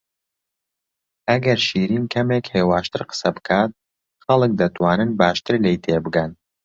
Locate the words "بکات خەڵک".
3.35-4.51